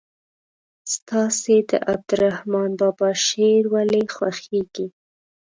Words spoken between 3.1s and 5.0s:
شعر ولې خوښیږي.